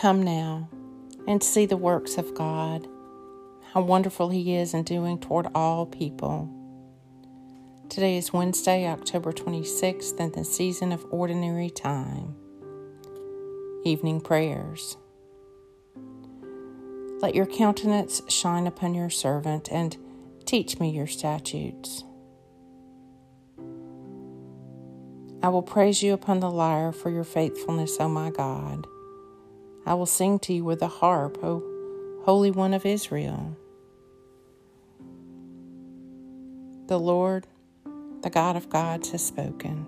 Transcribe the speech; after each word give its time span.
Come 0.00 0.22
now 0.22 0.70
and 1.28 1.42
see 1.42 1.66
the 1.66 1.76
works 1.76 2.16
of 2.16 2.32
God, 2.32 2.88
how 3.74 3.82
wonderful 3.82 4.30
He 4.30 4.54
is 4.54 4.72
in 4.72 4.82
doing 4.82 5.18
toward 5.18 5.48
all 5.54 5.84
people. 5.84 6.48
Today 7.90 8.16
is 8.16 8.32
Wednesday, 8.32 8.86
October 8.86 9.30
26th, 9.30 10.18
in 10.18 10.32
the 10.32 10.42
season 10.42 10.92
of 10.92 11.04
ordinary 11.10 11.68
time. 11.68 12.34
Evening 13.84 14.22
prayers. 14.22 14.96
Let 17.20 17.34
your 17.34 17.44
countenance 17.44 18.22
shine 18.26 18.66
upon 18.66 18.94
your 18.94 19.10
servant, 19.10 19.70
and 19.70 19.98
teach 20.46 20.80
me 20.80 20.88
your 20.88 21.08
statutes. 21.08 22.04
I 25.42 25.50
will 25.50 25.62
praise 25.62 26.02
you 26.02 26.14
upon 26.14 26.40
the 26.40 26.50
lyre 26.50 26.90
for 26.90 27.10
your 27.10 27.24
faithfulness, 27.24 27.98
O 28.00 28.08
my 28.08 28.30
God. 28.30 28.86
I 29.86 29.94
will 29.94 30.06
sing 30.06 30.38
to 30.40 30.52
you 30.52 30.64
with 30.64 30.82
a 30.82 30.88
harp, 30.88 31.38
O 31.42 31.62
Holy 32.24 32.50
One 32.50 32.74
of 32.74 32.84
Israel. 32.84 33.56
The 36.86 36.98
Lord, 36.98 37.46
the 38.22 38.30
God 38.30 38.56
of 38.56 38.68
gods, 38.68 39.10
has 39.12 39.24
spoken. 39.24 39.86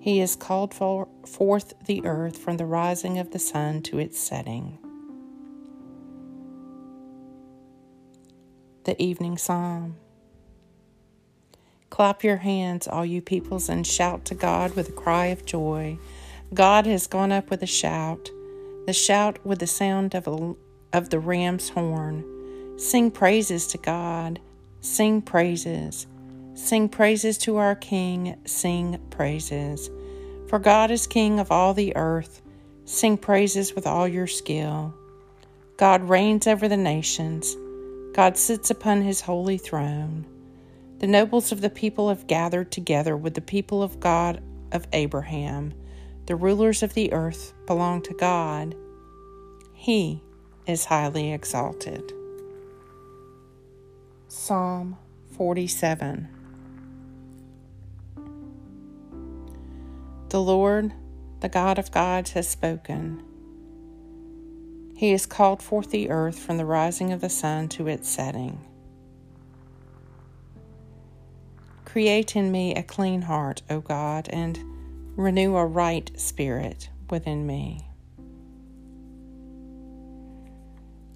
He 0.00 0.18
has 0.18 0.36
called 0.36 0.74
for, 0.74 1.08
forth 1.26 1.74
the 1.86 2.04
earth 2.04 2.38
from 2.38 2.58
the 2.58 2.66
rising 2.66 3.18
of 3.18 3.30
the 3.30 3.38
sun 3.38 3.82
to 3.82 3.98
its 3.98 4.18
setting. 4.18 4.78
The 8.84 9.00
Evening 9.02 9.38
Psalm. 9.38 9.96
Clap 11.90 12.22
your 12.22 12.36
hands, 12.36 12.86
all 12.86 13.06
you 13.06 13.22
peoples, 13.22 13.68
and 13.68 13.86
shout 13.86 14.24
to 14.26 14.34
God 14.34 14.76
with 14.76 14.90
a 14.90 14.92
cry 14.92 15.26
of 15.26 15.46
joy. 15.46 15.98
God 16.52 16.86
has 16.86 17.06
gone 17.06 17.32
up 17.32 17.50
with 17.50 17.62
a 17.62 17.66
shout, 17.66 18.30
the 18.86 18.92
shout 18.92 19.44
with 19.44 19.58
the 19.58 19.66
sound 19.66 20.14
of, 20.14 20.28
a, 20.28 20.54
of 20.92 21.10
the 21.10 21.18
ram's 21.18 21.68
horn. 21.68 22.24
Sing 22.78 23.10
praises 23.10 23.66
to 23.68 23.78
God. 23.78 24.40
Sing 24.80 25.20
praises. 25.22 26.06
Sing 26.54 26.88
praises 26.88 27.36
to 27.38 27.56
our 27.56 27.74
King. 27.74 28.38
Sing 28.44 28.98
praises. 29.10 29.90
For 30.48 30.60
God 30.60 30.90
is 30.92 31.06
King 31.06 31.40
of 31.40 31.50
all 31.50 31.74
the 31.74 31.96
earth. 31.96 32.42
Sing 32.84 33.18
praises 33.18 33.74
with 33.74 33.86
all 33.86 34.06
your 34.06 34.28
skill. 34.28 34.94
God 35.76 36.08
reigns 36.08 36.46
over 36.46 36.68
the 36.68 36.76
nations. 36.76 37.56
God 38.14 38.38
sits 38.38 38.70
upon 38.70 39.02
his 39.02 39.20
holy 39.20 39.58
throne. 39.58 40.24
The 40.98 41.08
nobles 41.08 41.50
of 41.50 41.60
the 41.60 41.68
people 41.68 42.08
have 42.08 42.26
gathered 42.28 42.70
together 42.70 43.16
with 43.16 43.34
the 43.34 43.40
people 43.40 43.82
of 43.82 44.00
God 44.00 44.42
of 44.72 44.86
Abraham. 44.92 45.74
The 46.26 46.34
rulers 46.34 46.82
of 46.82 46.94
the 46.94 47.12
earth 47.12 47.52
belong 47.66 48.02
to 48.02 48.14
God. 48.14 48.74
He 49.72 50.20
is 50.66 50.86
highly 50.86 51.32
exalted. 51.32 52.12
Psalm 54.26 54.96
47 55.36 56.28
The 60.30 60.42
Lord, 60.42 60.92
the 61.38 61.48
God 61.48 61.78
of 61.78 61.92
gods, 61.92 62.32
has 62.32 62.48
spoken. 62.48 63.22
He 64.96 65.12
has 65.12 65.26
called 65.26 65.62
forth 65.62 65.90
the 65.92 66.10
earth 66.10 66.40
from 66.40 66.56
the 66.56 66.64
rising 66.64 67.12
of 67.12 67.20
the 67.20 67.30
sun 67.30 67.68
to 67.68 67.86
its 67.86 68.08
setting. 68.08 68.58
Create 71.84 72.34
in 72.34 72.50
me 72.50 72.74
a 72.74 72.82
clean 72.82 73.22
heart, 73.22 73.62
O 73.70 73.80
God, 73.80 74.28
and 74.30 74.58
renew 75.16 75.56
a 75.56 75.64
right 75.64 76.10
spirit 76.20 76.90
within 77.08 77.46
me. 77.46 77.88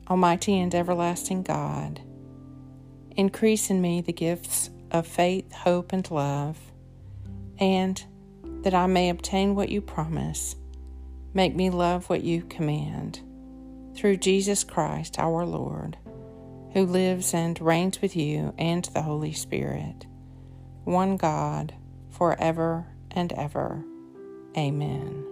Almighty 0.08 0.58
and 0.58 0.74
everlasting 0.74 1.42
God, 1.42 2.00
increase 3.16 3.70
in 3.70 3.80
me 3.80 4.00
the 4.00 4.12
gifts 4.12 4.70
of 4.91 5.06
faith, 5.06 5.52
hope, 5.52 5.92
and 5.92 6.10
love, 6.10 6.58
and 7.58 8.02
that 8.62 8.74
I 8.74 8.86
may 8.86 9.10
obtain 9.10 9.54
what 9.54 9.69
you 9.69 9.80
promise, 9.80 10.56
make 11.34 11.54
me 11.54 11.70
love 11.70 12.08
what 12.08 12.24
you 12.24 12.42
command. 12.42 13.20
Through 13.94 14.16
Jesus 14.16 14.64
Christ 14.64 15.19
our 15.19 15.44
Lord, 15.44 15.98
who 16.72 16.86
lives 16.86 17.34
and 17.34 17.60
reigns 17.60 18.00
with 18.00 18.16
you 18.16 18.54
and 18.58 18.84
the 18.86 19.03
Holy 19.03 19.32
Spirit 19.32 20.06
one 20.84 21.16
God, 21.16 21.74
forever 22.10 22.86
and 23.10 23.32
ever. 23.34 23.84
Amen. 24.56 25.24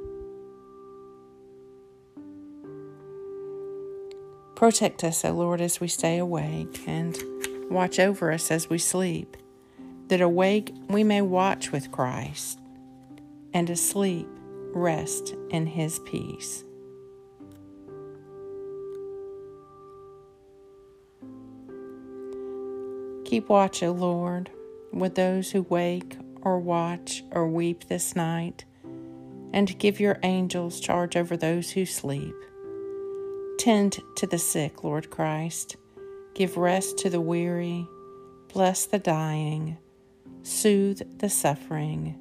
Protect 4.55 5.05
us, 5.05 5.25
O 5.25 5.33
Lord, 5.33 5.61
as 5.61 5.81
we 5.81 5.89
stay 5.89 6.19
awake, 6.19 6.81
and 6.87 7.17
watch 7.71 7.99
over 7.99 8.33
us 8.33 8.51
as 8.51 8.69
we 8.69 8.79
sleep, 8.79 9.37
that 10.09 10.21
awake 10.21 10.75
we 10.89 11.05
may 11.05 11.23
watch 11.23 11.71
with 11.71 11.93
Christ, 11.93 12.59
and 13.53 13.71
asleep 13.71 14.27
rest 14.75 15.35
in 15.51 15.67
his 15.67 15.99
peace. 16.01 16.65
Keep 23.25 23.49
watch, 23.49 23.83
O 23.83 23.93
Lord 23.93 24.51
with 24.93 25.15
those 25.15 25.51
who 25.51 25.63
wake 25.63 26.17
or 26.43 26.59
watch 26.59 27.25
or 27.31 27.47
weep 27.49 27.89
this 27.89 28.17
night, 28.17 28.65
and 29.53 29.79
give 29.79 30.01
your 30.01 30.19
angels 30.23 30.81
charge 30.81 31.17
over 31.17 31.37
those 31.37 31.71
who 31.71 31.87
sleep. 31.87 32.35
Tend 33.59 33.99
to 34.17 34.27
the 34.27 34.39
sick, 34.39 34.85
Lord 34.85 35.11
Christ. 35.11 35.77
Give 36.35 36.57
rest 36.57 36.99
to 36.99 37.11
the 37.11 37.21
weary. 37.21 37.87
Bless 38.53 38.87
the 38.87 38.99
dying. 38.99 39.79
Soothe 40.43 41.19
the 41.19 41.29
suffering. 41.29 42.19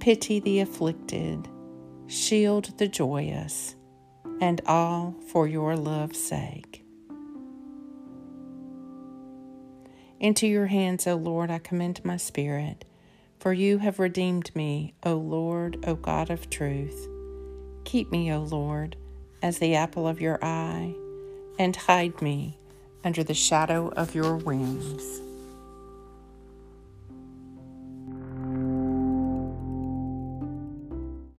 Pity 0.00 0.40
the 0.40 0.60
afflicted. 0.60 1.48
Shield 2.06 2.76
the 2.78 2.88
joyous. 2.88 3.76
And 4.40 4.60
all 4.66 5.14
for 5.28 5.46
your 5.46 5.76
love's 5.76 6.18
sake. 6.18 6.84
Into 10.18 10.46
your 10.46 10.66
hands, 10.66 11.06
O 11.06 11.14
Lord, 11.14 11.50
I 11.50 11.58
commend 11.58 12.04
my 12.04 12.16
spirit. 12.16 12.84
For 13.44 13.52
you 13.52 13.76
have 13.76 13.98
redeemed 13.98 14.56
me, 14.56 14.94
O 15.02 15.16
Lord, 15.16 15.84
O 15.86 15.96
God 15.96 16.30
of 16.30 16.48
truth. 16.48 17.06
Keep 17.84 18.10
me, 18.10 18.32
O 18.32 18.40
Lord, 18.40 18.96
as 19.42 19.58
the 19.58 19.74
apple 19.74 20.08
of 20.08 20.18
your 20.18 20.42
eye, 20.42 20.94
and 21.58 21.76
hide 21.76 22.22
me 22.22 22.56
under 23.04 23.22
the 23.22 23.34
shadow 23.34 23.88
of 23.88 24.14
your 24.14 24.36
wings. 24.36 25.20